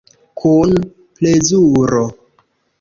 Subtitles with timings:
[0.43, 0.73] Kun
[1.19, 2.05] plezuro.